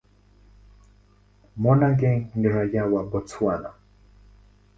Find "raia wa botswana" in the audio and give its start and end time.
2.49-3.71